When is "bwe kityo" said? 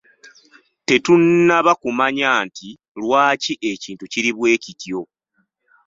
4.37-5.01